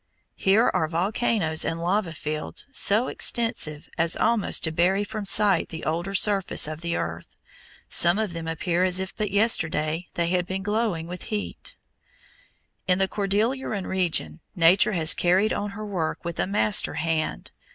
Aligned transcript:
Here 0.35 0.67
are 0.73 0.87
volcanoes 0.87 1.63
and 1.63 1.79
lava 1.79 2.11
fields 2.13 2.65
so 2.71 3.07
extensive 3.07 3.87
as 3.99 4.17
almost 4.17 4.63
to 4.63 4.71
bury 4.71 5.03
from 5.03 5.25
sight 5.27 5.69
the 5.69 5.83
older 5.85 6.15
surface 6.15 6.67
of 6.67 6.81
the 6.81 6.95
earth. 6.95 7.27
Some 7.87 8.17
of 8.17 8.33
them 8.33 8.47
appear 8.47 8.83
as 8.83 8.99
if 8.99 9.15
but 9.15 9.29
yesterday 9.29 10.07
they 10.15 10.29
had 10.29 10.47
been 10.47 10.63
glowing 10.63 11.05
with 11.05 11.25
heat. 11.25 11.75
In 12.87 12.97
the 12.97 13.07
Cordilleran 13.07 13.85
region 13.85 14.39
Nature 14.55 14.93
has 14.93 15.13
carried 15.13 15.53
on 15.53 15.69
her 15.77 15.85
work 15.85 16.25
with 16.25 16.39
a 16.39 16.47
master 16.47 16.95
hand. 16.95 17.51